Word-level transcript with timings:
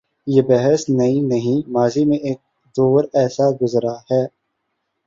یہ 0.27 0.41
بحث 0.41 0.89
نئی 0.89 1.19
نہیں، 1.21 1.69
ماضی 1.69 2.05
میں 2.05 2.17
ایک 2.17 2.37
دور 2.75 3.03
ایسا 3.13 3.49
گزرا 3.61 3.95
ہے۔ 4.11 4.23